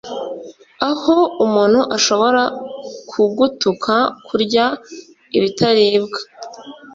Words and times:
aho 0.91 1.17
umuntu 1.45 1.79
ashobora 1.97 2.41
kugutuka 3.09 3.95
kurya 4.25 4.65
ibitaribwa, 5.37 6.19